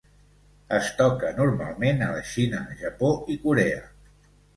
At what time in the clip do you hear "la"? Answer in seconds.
2.13-2.23